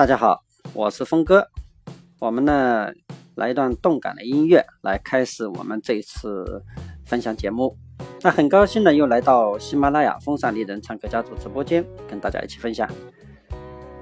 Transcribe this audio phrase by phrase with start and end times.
[0.00, 1.46] 大家好，我是峰哥。
[2.20, 2.90] 我们呢
[3.34, 6.64] 来一段动感的音乐，来开始我们这一次
[7.04, 7.76] 分享节目。
[8.22, 12.88] 那很高兴呢，又来到喜马拉雅风尚丽人唱歌家族直播间，跟大家一起分享。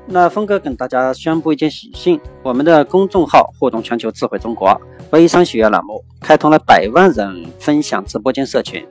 [0.06, 4.80] 那峰哥跟大家宣布一件喜讯：我们的公众号“互动全球智慧中国”
[5.10, 8.86] 微商学院栏目开通了百万人分享直播间社群。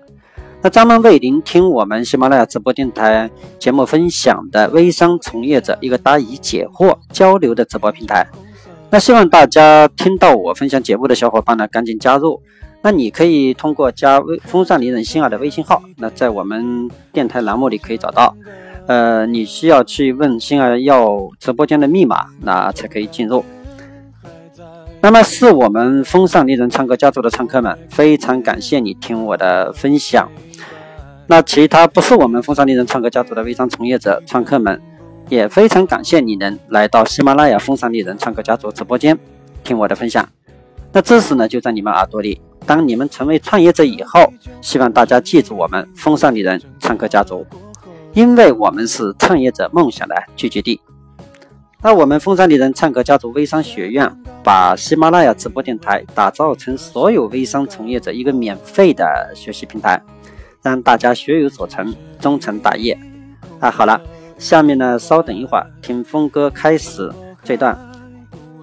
[0.67, 8.27] 那专门为聆听我们喜马拉雅直播电台节目分享的微商从业者一个答疑解惑交流的直播平台。
[8.89, 12.41] 那希望大家听到我分享节目的小伙伴呢，赶紧加入。
[12.81, 18.35] 那你可以通过加微风尚丽人心儿的微信号，那在我们电台栏目里可以找到。
[18.87, 23.41] 呃，你需要去问心儿要直播间的密码，那才可以进入。
[24.99, 30.29] 那么是我们风尚丽人唱歌家族的唱客们，非常感谢你听我的分享。
[31.27, 34.81] 那其他不是我们风尚丽人唱歌家族的微商从业者、创客们，
[35.29, 39.17] 也非常感谢你能来到喜马拉雅风尚丽人唱歌家族直播间
[39.63, 40.27] 听我的分享。
[40.91, 42.41] 那知识呢就在你们耳朵里。
[42.65, 47.45] 当你们成为创业者以后，希望大家记住我们风尚丽人唱歌家族，
[48.13, 50.81] 因为我们是创业者梦想的聚集地。
[51.79, 54.11] 那我们风尚丽人唱歌家族微商学院
[54.43, 60.01] 把喜马拉雅直播电台打造成所有微商从业者一个免费的学习平台。
[60.63, 62.97] 让大家学有所成，终成大业。
[63.59, 64.01] 啊，好了，
[64.37, 67.09] 下面呢，稍等一会儿，听峰哥开始
[67.43, 67.77] 这段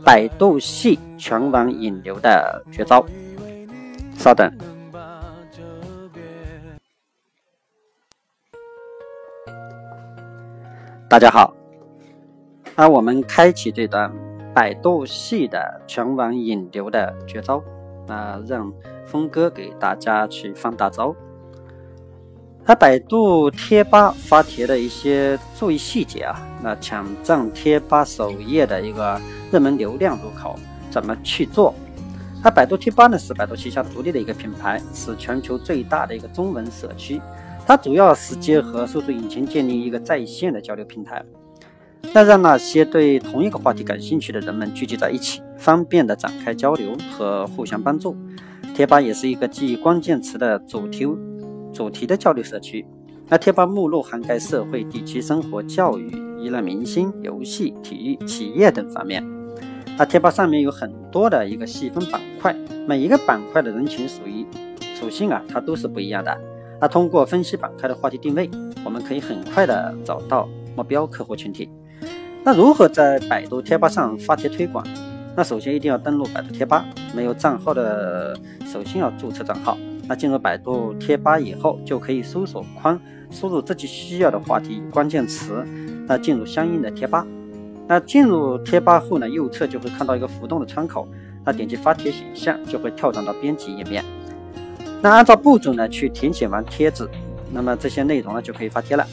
[0.05, 3.07] 百度系全网引流的绝招。
[4.19, 4.53] 稍等。
[11.09, 11.55] 大家好，
[12.77, 14.13] 那我们开启这段
[14.53, 17.63] 百度系的全网引流的绝招。
[18.07, 18.71] 那让
[19.07, 21.15] 峰哥给大家去放大招。
[22.67, 30.59] 那百度贴吧发帖的一些注意细节啊，那抢占贴吧首页的一个热门流量入口
[30.91, 31.75] 怎么去做？
[32.43, 37.21] 那百度贴吧呢是百度旗下独立的一个品牌，是全球最大的一个中文社区。
[37.67, 41.25] 它主要是结合搜索引擎建立一个在线的交流平台，
[42.13, 48.17] 那让那些对同一个话题感兴趣的人们聚集在一起，方便的展开交流和互相帮助。
[48.75, 51.07] 贴吧也是一个基于关键词的主题。
[51.73, 52.87] 主题的交流社区，
[53.29, 56.09] 那贴吧目录涵盖社会、地区、生活、教育、
[56.41, 59.25] 娱乐、明星、游戏、体育、企业等方面。
[59.99, 62.55] 那贴吧上面有很多的一个细分板块，
[62.87, 64.47] 每一个板块的人群属于
[64.95, 66.37] 属性啊，它都是不一样的。
[66.81, 68.49] 那通过分析板块的话题定位，
[68.85, 71.69] 我们可以很快的找到目标客户群体。
[72.47, 74.87] 那如何在百度贴吧上发帖推广？
[75.35, 76.85] 那首先一定要登录百度贴吧，
[77.17, 79.79] 没有账号的，首先要注册账号。
[80.07, 83.01] 那进入百度贴吧以后，就可以搜索框
[83.31, 85.67] 输入自己需要的话题关键词，
[86.07, 87.27] 那进入相应的贴吧。
[87.89, 91.09] 那进入贴吧后呢，右侧就会看到一个浮动的窗口，
[91.47, 94.05] 那点击发帖选项就会跳转到编辑页面。
[95.01, 97.09] 那按照步骤呢去填写完帖子，
[97.51, 99.07] 那么这些内容呢就可以发帖了。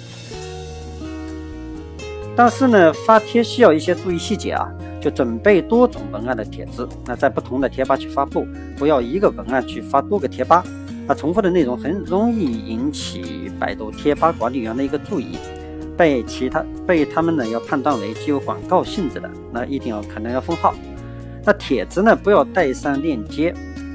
[2.43, 4.67] 但是呢，发帖需要一些注意细节啊，
[4.99, 10.63] 就准备多种文案的帖子，那在不同的贴吧去发布，不要一个文案去发多个贴吧。
[11.07, 15.37] 那重复的内容很容易引起百度贴吧管理员的一个注意，
[15.95, 20.73] 被其他被他们呢要判断为具有广告性质的，那一定要可能要封号。
[21.45, 23.53] 那帖子呢不要带上链接，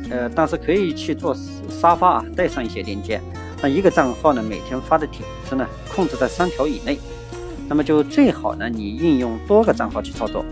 [0.09, 1.37] 呃，但是可以去做
[1.69, 3.21] 沙发啊，带上一些链接。
[3.61, 6.97] 那一个账号呢每天发的帖子呢控制在三条以内，
[7.69, 10.45] 那么就最好呢你应用多个账号去操作。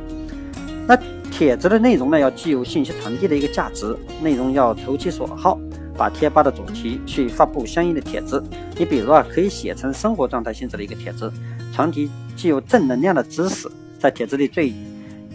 [0.86, 0.96] 那
[1.30, 5.58] 帖子的内容呢要具有信息传递的一个价值，内容要投其所好。
[5.96, 8.42] 把贴吧的主题去发布相应的帖子，
[8.76, 11.32] 你比如啊，可以写成生活状态性质的一个帖子，
[11.72, 14.72] 传递具有正能量的知识，在帖子里最，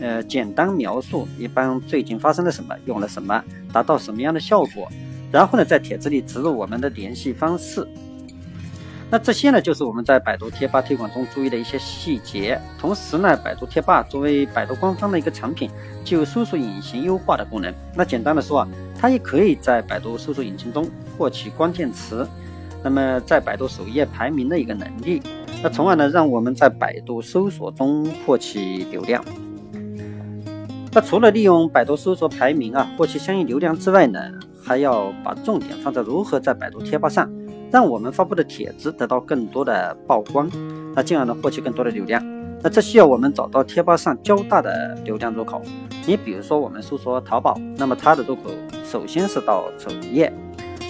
[0.01, 3.41] 呃，简单描述一般最近发生了什么，用了什么，
[3.71, 4.85] 达到什么样的效果，
[5.31, 7.87] 然后呢，在帖子里植入我们的联系方式。
[9.11, 12.59] 那这些呢，就是我们在百度贴吧推广中注意的一些细节。
[12.77, 15.67] 同时呢，百度贴吧作为百度官方的一个产品，
[16.05, 17.73] 具有搜索引擎优化的功能。
[17.95, 18.67] 那简单的说啊，
[18.99, 20.87] 它也可以在百度搜索引擎中
[21.17, 22.27] 获取关键词，
[22.83, 25.23] 那么在百度首页排名的一个能力。
[25.63, 29.25] 那从而呢，让我们在百度搜索中获取流量。
[30.91, 34.19] 那除了利用百度搜索排名啊，获取相应流量之外呢，
[34.63, 37.27] 还要把重点放在如何在百度贴吧上。
[37.71, 40.49] 让我们发布的帖子得到更多的曝光，
[40.95, 42.23] 那进而呢获取更多的流量。
[42.61, 45.61] 那这需要我们找到贴吧上较大的流量入口。
[46.05, 48.49] 你比如说我们搜索淘宝，那么它的入口
[48.83, 50.33] 首先是到首页，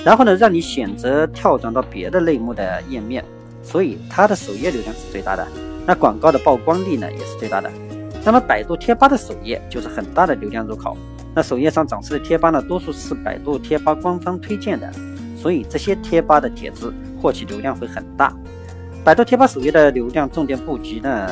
[0.03, 3.23] 然后呢让你选择跳转到别的类目的页面，
[3.61, 5.45] 所以它的首页流量是最大的。
[5.85, 7.69] 那广告的曝光率呢也是最大的。
[8.25, 10.97] 那么百度贴吧的首页就是很大的流量入口。
[11.35, 14.91] 那首页上展示的贴吧呢，多数是百度贴吧官方推荐的，
[15.41, 18.33] 所以这些贴吧的帖子获取流量会很大。
[19.03, 21.29] 百度贴吧首页的流量重点布局呢，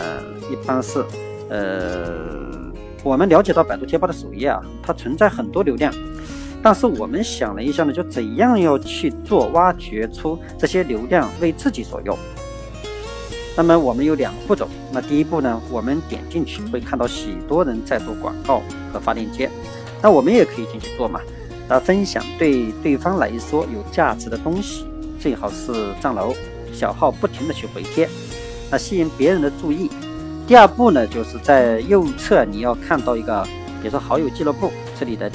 [0.49, 1.03] 一般是，
[1.49, 2.71] 呃，
[3.03, 5.93] 我们了解到百度贴吧的首页啊，它存在很多流量，
[6.63, 12.17] 但是我们想了一下呢，就怎样要去做挖掘出这些流量为自己所用。
[13.57, 18.61] 那么我们有两个步骤，那第一步呢，我们点进去会看到许多人在做广告
[18.93, 19.49] 和发链接。
[20.01, 21.19] 那我们也可以进去做嘛，
[21.69, 24.85] 那分享对对方来说有价值的东西，
[25.19, 26.33] 最好是赞楼，
[26.71, 28.07] 小号不停的去回贴，
[28.71, 29.89] 那吸引别人的注意。
[30.47, 33.43] 第二步呢，就是在右侧你要看到一个，
[33.81, 35.29] 比如说好友俱乐部，这里的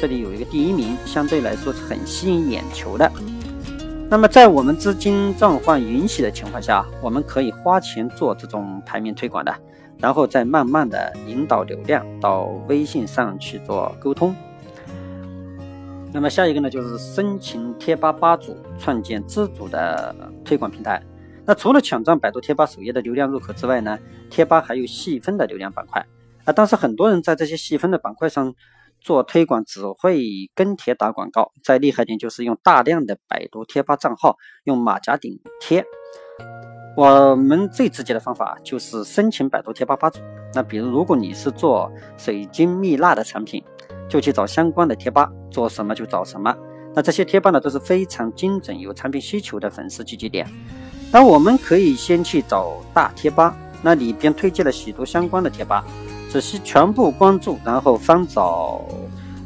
[0.00, 3.10] 这里有一个第一名，相对来说是很吸引眼球的。
[4.08, 9.54] 那么在我们资金状况允许的情况下，我们可以花钱做这种排名推广的。
[9.98, 14.36] 然后再慢慢的引导流量到微信上去做沟通。
[16.16, 20.98] 那么下一个呢，就是申请贴吧吧主，创建自主的推广平台。
[21.44, 23.98] 那除了抢占百度贴吧首页的流量入口之外呢，
[24.30, 26.06] 贴吧还有细分的流量板块
[26.46, 26.54] 啊。
[26.54, 28.54] 但是很多人在这些细分的板块上
[28.98, 31.52] 做推广，只会跟帖打广告。
[31.62, 35.84] 再厉害点，就是用大量的百度贴吧账号，用马甲顶贴。
[36.96, 40.20] 我们最直接的方法就是申请百度贴吧吧主。
[40.54, 43.62] 那比如，如果你是做水晶蜜蜡的产品，
[44.08, 46.54] 就去找相关的贴吧，做什么就找什么。
[46.94, 50.46] 那这些贴吧呢都是非常精准、有产品需求的粉丝聚集点。
[51.12, 55.84] 那我们可以先去找大贴吧，那里边推荐了许多相关的贴吧，
[56.30, 58.80] 只需全部关注，然后翻找，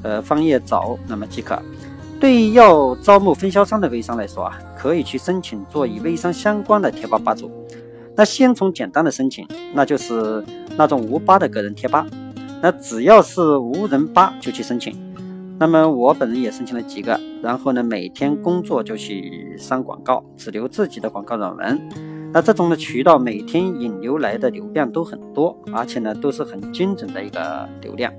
[0.02, 1.60] 呃，翻页找，那么即可。
[2.20, 7.50] 对于要招募分销商的微商来说啊，可以去申请做与微商相关的贴吧吧主。
[8.14, 10.44] 那先从简单的申请，那就是
[10.76, 12.06] 那种无吧的个人贴吧。
[12.62, 14.94] 那只要是无人吧就去申请。
[15.58, 21.80] 那么我本人也申请了几个，然后呢，每天工作就去删广告，只留自己的广告软文。
[22.32, 28.12] 那这种的渠道每天引流来的流量都很多，而且呢都是很精准的一个流量。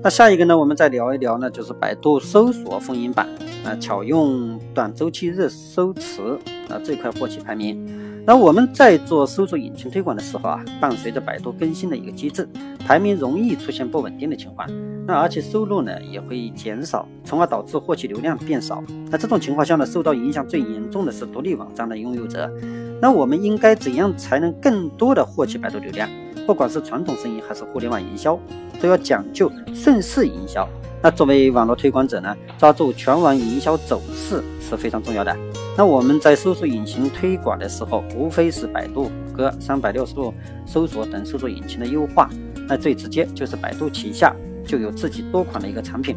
[0.00, 3.26] 那下一个呢，我们再聊一聊呢，就是百度搜索风云榜
[3.64, 6.38] 啊，巧用短周期热搜词
[6.68, 7.97] 啊这块获取排名。
[8.28, 12.46] 那我们在做搜索引擎推广的时候啊，伴随着百度更新的一个机制，
[12.86, 14.68] 排名容易出现不稳定的情况。
[15.06, 18.84] 那而且收入呢也会减少，从而导致获取流量变少。
[19.10, 22.52] 那这种情况下呢，受到影响最严重的是独立网站的拥有者。
[23.00, 26.06] 那我们应该怎样才能更多的获取百度流量？
[26.46, 28.38] 不管是传统生意还是互联网营销，
[28.78, 30.68] 都要讲究顺势营销。
[31.00, 35.34] 那作为网络推广者呢，抓住全网营销走势是非常重要的。
[35.78, 40.34] 那我们在搜索引擎推广的时候，无非是百度、谷歌、三百六十度
[40.66, 42.28] 搜索等搜索引擎的优化。
[42.66, 44.34] 那最直接就是百度旗下
[44.66, 46.16] 就有自己多款的一个产品。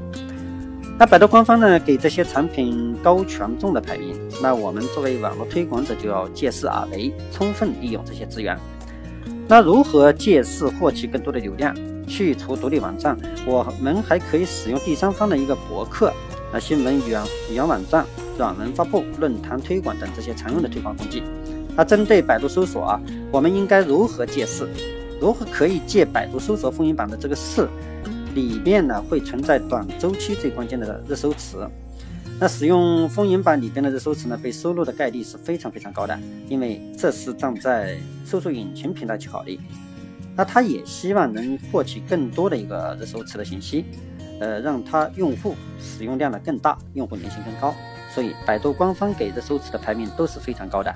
[0.97, 4.19] 那百度官方呢，给这些产品高权重的排名。
[4.41, 8.57] 那我们作为网络推广者，就要借势而为，充分利用这些资源。
[9.47, 11.75] 那如何借势获取更多的流量？
[12.07, 13.15] 去除独立网站，
[13.45, 16.11] 我们还可以使用第三方的一个博客、
[16.51, 17.21] 啊新闻源
[17.53, 18.03] 源网站、
[18.37, 21.23] 软文发布、论坛推广等这些常用的推广工具。
[21.75, 24.67] 那针对百度搜索啊，我们应该如何借势？
[25.21, 27.67] 如何可以借百度搜索风云榜的这个势？
[28.33, 31.67] 里面呢会存在短周期最关键的热搜词。
[32.39, 39.59] 那使用风云榜里边的热搜词呢，被收录的概率是非常非常高的，因为这是站在搜索引擎平台去考虑。
[40.35, 43.85] 那他也希望能获取更多的一个热搜词的信息，
[44.39, 47.75] 呃，让他用户使用量呢更大，用户粘性更高。
[48.13, 50.93] 所以百度官方给热搜词的排名都是非常高的。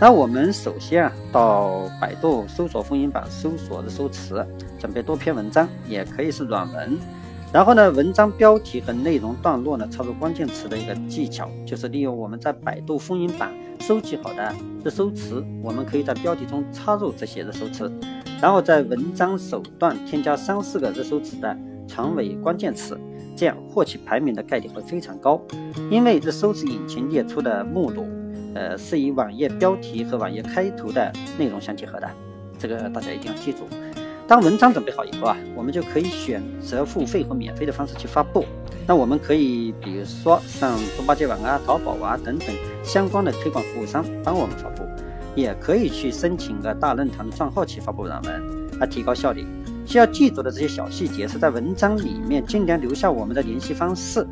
[0.00, 4.44] 那我们首先啊，到百度搜索风云榜搜索热搜词，
[4.78, 6.98] 准备多篇文章，也可以是软文。
[7.52, 14.52] 然后呢，文章标题和内容段落呢，插入关键词的一个技巧，就是利用我们在百度风云榜收集好的
[14.82, 17.92] 热搜词，我们可以在标题中插入这些热搜词，
[18.40, 22.98] 然后在文章首段添加三四个热搜词的长尾关键词，
[23.42, 25.42] 这样获取排名的概率会非常高。
[25.90, 28.06] 因为这搜索引擎列出的目录，
[28.54, 32.08] 呃，是以网页标题和网页开头的内容相结合的，
[32.56, 33.66] 这个大家一定要记住。
[34.28, 38.44] 当文章准备好以后啊，我们就可以选择付费和免费的方式去发布。
[38.86, 42.48] 那我们可以比如说上猪八戒网啊、淘宝啊等等
[42.84, 44.84] 相关的推广服务商帮我们发布，
[45.34, 49.44] 也可以去申请个大论坛的账号去发布软文，来提高效率。
[49.84, 54.26] 需要记住的这些小细节是在文章里面尽量留下我们的联系方式。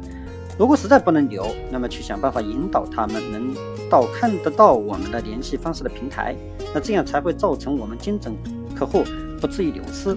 [0.58, 3.54] 如果实在不能留，那么去想办法引导他们能
[3.88, 6.36] 到看得到我们的联系方式的平台，
[6.74, 8.34] 那这样才会造成我们精准
[8.74, 9.02] 客户
[9.40, 10.16] 不至于流失。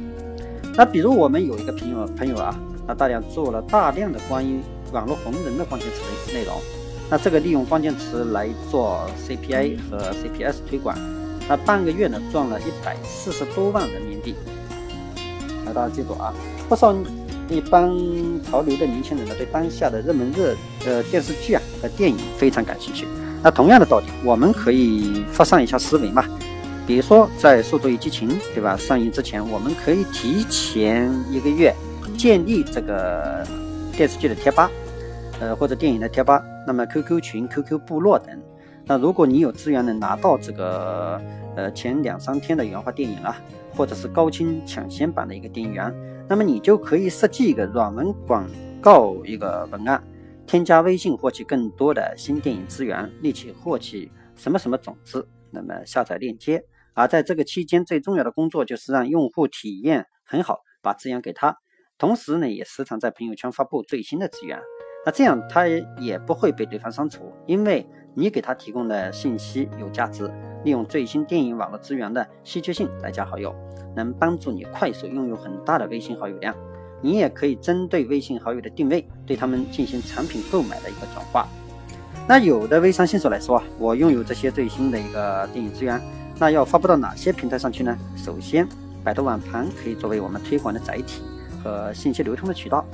[0.76, 4.60] 那比如我们有一个朋友朋友啊，那大量做了大量的关于
[4.92, 6.56] 网络红人的关键词的内容，
[7.10, 10.98] 那这个利用关键词来做 CPA 和 CPS 推广，
[11.48, 14.36] 那半个月呢赚了一百四十多万人民币。
[15.74, 16.34] 大家记住啊，
[16.70, 16.96] 不少
[17.50, 17.92] 一般
[18.44, 23.08] 潮流的年轻人呢对当下的热门热呃电视剧啊和电影非常感兴趣。
[23.44, 26.24] 那同样的道理，我们可以发散一下思维嘛。
[26.86, 31.74] 比如说，在《速度与激情》对吧上映之前，我们可以提前一个月
[32.18, 33.46] 建立这个
[33.96, 34.70] 电视剧的贴吧，
[35.40, 38.28] 呃或者电影的贴吧，那么 QQ 群、QQ 部落等。
[38.86, 41.22] 那如果你有资源能拿到这个
[41.56, 43.42] 呃前两三天的原画电影啊，
[43.76, 45.94] 或者是高清抢先版的一个电影源，
[46.28, 48.46] 那么你就可以设计一个软文广
[48.82, 50.04] 告一个文案，
[50.46, 56.64] 添加微信获取更多的新电影资源，立即获取什么什么种子，那么下载链接。
[56.94, 61.58] 而在这个期间，最重要的工作就是让用户体验很好，把资源给他，
[61.98, 64.60] 同时呢，也时常在朋友圈发布最新的资源。
[65.06, 65.68] 那这样他
[66.00, 70.30] 也不会被对方删除，因为你给他提供的信息有价值。
[70.64, 73.54] 利用最新电影网络资源的稀缺性来加好友，
[73.94, 76.56] 能帮助你快速拥有很大的微信好友量。
[77.02, 81.46] 你也可以针对微信好友的定位，对他们进行产品购买的一个转化。
[82.26, 86.02] 那有的微商新手来说啊，我拥有这些最新的一个电影资源。
[86.40, 87.98] 那要发布到哪些平台上去呢？
[88.16, 88.66] 首先，
[89.04, 91.22] 百度网盘可以作为我们推广的载体
[91.62, 92.86] 和信息流通的渠道。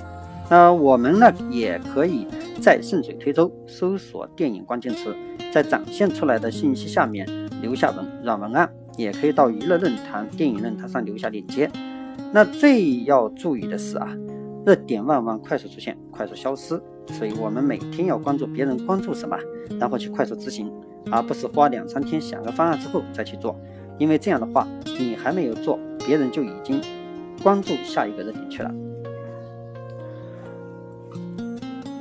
[0.49, 2.25] 那我们呢，也可以
[2.59, 5.15] 在顺水推舟搜索电影关键词，
[5.51, 7.27] 在展现出来的信息下面
[7.61, 11.69] 留下文软文案，也可以到娱乐论坛、电影论坛上留下链接。
[12.33, 14.11] 那最要注意的是啊，
[14.65, 19.37] 热点往往快速出现，快速消失，所以我们每天要关注别人关注什么，
[19.79, 20.71] 然后去快速执行。
[21.11, 23.55] 而不是花两三天想个方案之后再去做，
[23.97, 24.67] 因为这样的话，
[24.99, 26.81] 你还没有做，别人就已经
[27.41, 28.71] 关注下一个热点去了。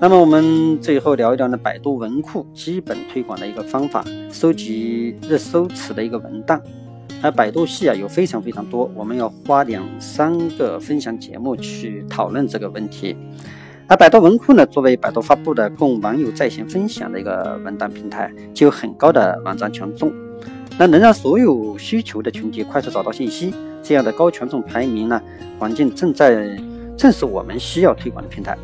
[0.01, 6.63] 那么我们最后聊一聊呢，百度文库基本推广的一个方法，收集热搜词的一个文档。
[7.21, 13.17] 那百度系啊有非常非常多，我们要花两三个分享节目去讨论这个问题。
[13.89, 20.13] 而百度文库呢，作为百度发布的供网友在线分享的一个文档平台，具有很高的网站权重，
[20.79, 23.53] 那能让所有需求的群体快速找到信息，
[23.83, 25.21] 这样的高权重排名呢
[25.59, 26.57] 环境正在
[26.97, 28.57] 正是我们需要推广的平台。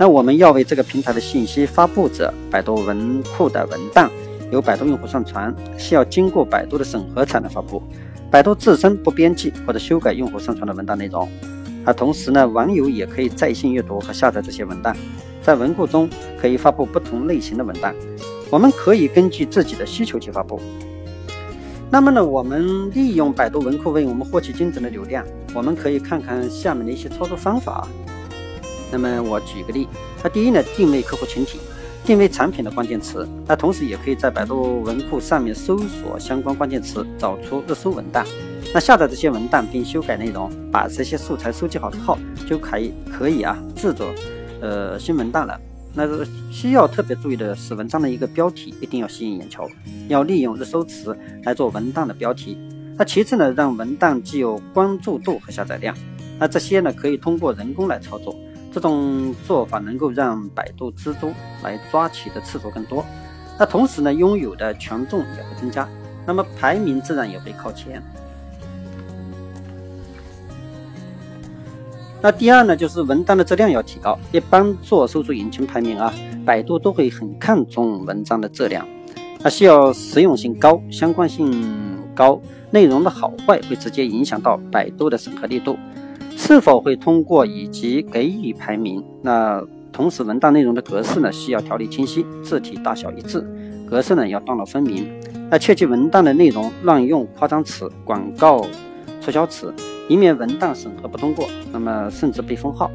[0.00, 4.08] 那我们要为这个平台的信息发布者，百度文库的文档
[4.52, 7.82] 由百度用户上传，需要经过百度的审核才能发布，
[8.30, 11.28] 百度自身不编辑或者修改用户上传的文档内容。
[11.84, 14.96] 啊同时呢，网友也可以在线阅读和下载这些文档，
[15.42, 16.08] 在文库中
[16.40, 17.92] 可以发布不同类型的文档，
[18.50, 20.60] 我们可以根据自己的需求去发布。
[21.90, 25.24] 那么呢，我们利用百度文库为我们获取精准的流量，
[25.54, 27.88] 我们可以看看下面的一些操作方法。
[28.90, 29.86] 那么我举个例，
[30.22, 31.58] 那第一呢，定位客户群体，
[32.04, 38.24] 定位产品的关键词，那同时也可以在百度文库上面搜索相关关键词，找出热搜文档。
[38.72, 44.06] 那下载这些文档并修改内容，把这些素材收集好之后，就可以可以啊制作
[44.60, 45.58] 呃新文档了。
[45.94, 46.06] 那
[46.50, 49.68] 需要特别注意的是，文章的一个标题一定要吸引眼球，
[50.08, 52.56] 要利用热搜词来做文档的标题。
[52.96, 55.94] 那其次呢，让文档既有关注度和下载量。
[56.38, 58.36] 那这些呢，可以通过人工来操作。
[58.72, 61.32] 这种做法能够让百度蜘蛛
[61.62, 63.04] 来抓取的次数更多。
[63.58, 65.88] 那同时呢，拥有的权重也会增加，
[66.26, 68.02] 那么排名自然也会靠前。
[72.20, 74.18] 那第二呢，就是文章的质量要提高。
[74.32, 76.12] 一般做搜索引擎排名啊，
[76.44, 78.86] 百度都会很看重文章的质量。
[79.40, 81.64] 它需要实用性高、相关性
[82.16, 82.40] 高，
[82.72, 85.78] 内容的好坏会直接影响到百度的审核力度，
[86.48, 89.04] 是否会通过以及给予排名。
[89.20, 89.62] 那
[89.92, 93.46] 同时，文档内容的格式呢，需要条理清晰，字体大小一致，
[93.86, 95.06] 格式呢要段落分明。
[95.50, 98.64] 那切记文档的内容乱用夸张词、广告
[99.20, 99.74] 促销词。
[100.08, 102.90] 以免文档审核不通过，那么甚至被封号。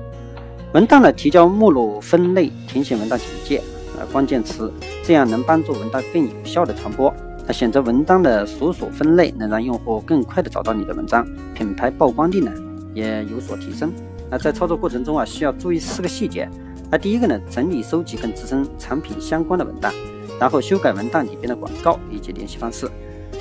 [0.74, 3.62] 文档的提交目录分类，填写文档简介、
[4.00, 7.14] 呃关键词，这样能帮助文档更有效的传播。
[7.46, 12.52] 那选择文档的所属分类，能让用户更快的找到你的文章，品牌曝光率呢
[12.94, 13.92] 也有所提升。
[14.30, 16.50] 那在操作过程中啊，需要注意四个细节。
[16.92, 19.94] 那第一个呢，整理收集跟自身产品相关的文档，
[20.40, 22.90] 然后修改文档里边的广告以及联系方式，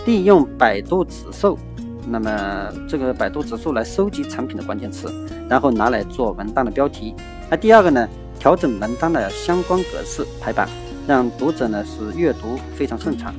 [0.07, 1.59] 利用百度指数。
[2.09, 5.09] 那么这个百度指数来收集产品的关键词，
[5.49, 7.15] 然后拿来做文档的标题。
[7.49, 10.69] 那第二个呢，调整文档的相关格式排版，
[11.07, 13.33] 让读者呢是阅读非常顺畅。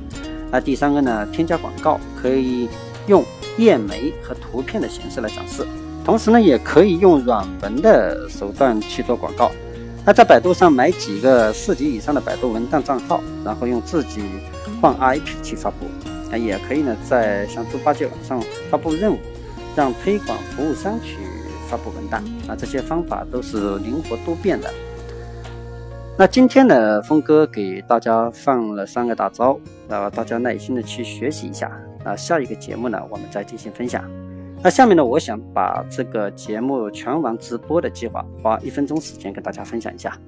[0.50, 2.68] 那第三个呢，添加广告可以
[3.06, 3.22] 用
[3.58, 5.66] 页眉和图片的形式来展示，
[6.04, 9.50] 同时呢也可以用软文的手段去做广告。
[10.06, 14.22] 那在百度上买几个四级以上的百度文档账号，然后用自己
[14.80, 15.86] 换 IP 去发布。
[16.30, 18.38] 那，也可以呢在像猪八戒网上
[18.70, 19.18] 发布任务，
[19.74, 21.16] 让推广服务商去
[21.70, 22.22] 发布文档。
[22.46, 24.70] 那，这些方法都是灵活多变的。
[26.18, 29.54] 那今天呢，峰哥给大家放了三个大招，
[29.88, 31.72] 后大家耐心的去学习一下。
[32.04, 34.04] 那，下一个节目呢，我们再进行分享。
[34.64, 40.18] 那下面呢，我想把这个节目全网直播的计划，花一分钟时间跟大家分享一下。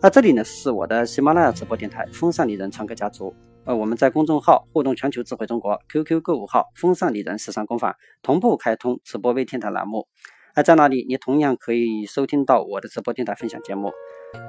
[0.00, 3.34] 那这里呢是我的喜马拉雅直播电台“风尚丽人唱歌家族”。
[3.66, 10.06] 呃，我们在公众号“互动全球智慧中国 ”QQ 购物号“风尚丽人时尚工坊”同步开通直播微电台栏目。
[10.56, 13.92] 那在那里，你同样可以收听到我的直播电台分享节目。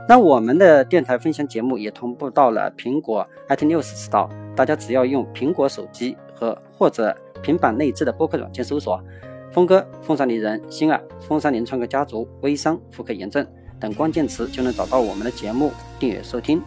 [0.08, 7.14] 那我们的电台分享节目也同步到了苹果 iTunes Store，大家只要用苹果手机和或者。
[7.42, 9.02] 平板内置的播客软件搜索
[9.52, 13.46] “峰哥”“风尚丽人”“星儿”“风尚林创客家族”“微商”“妇科炎症”
[13.80, 16.62] 等关键词，就能找到我们的节目，订阅收听。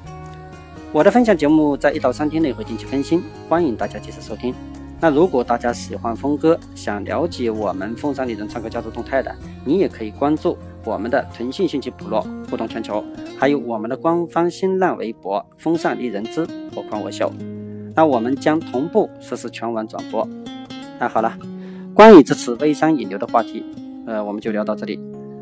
[0.92, 4.54] 我的分享节目在一到三天内会定期更新，欢迎大家及时收听。
[5.00, 13.04] 那如果大家喜欢峰哥，想了解我们风尚丽人创客家族动态的，你也可以关注我们的腾讯信息部落“互动全球”，
[13.38, 17.30] 还有我们的官方新浪微博“风尚丽人之我狂我秀”。
[17.94, 20.26] 那我们将同步实施全网转播。
[20.98, 21.36] 那好了，
[21.94, 23.64] 关于这次微商引流的话题，
[24.06, 24.98] 呃，我们就聊到这里。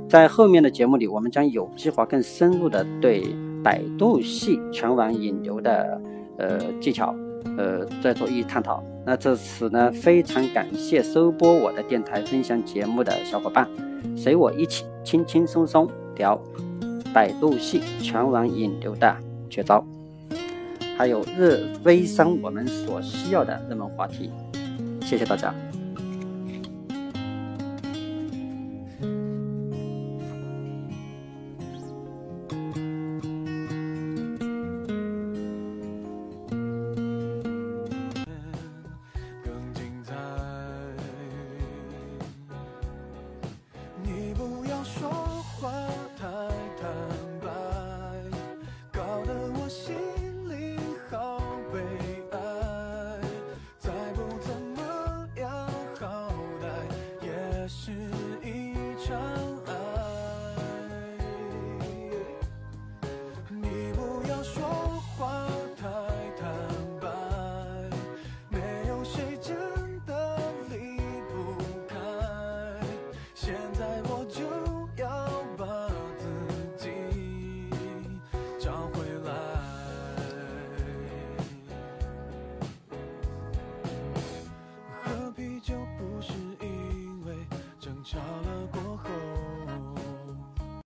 [0.08, 3.24] 在后面的节目里，我们将有计划更深入的对
[3.62, 6.00] 百度系全网引流的
[6.38, 7.14] 呃技巧，
[7.56, 8.82] 呃，再做一探讨。
[9.06, 13.68] 那这次呢，非常感谢收播我的电台分享节目的小伙伴，
[14.16, 16.38] 随我一起轻轻松松聊
[17.12, 19.16] 百度系全网引流的
[19.48, 19.84] 绝招，
[20.96, 24.30] 还有日微商我们所需要的热门话题。
[25.12, 25.81] 谢谢大家。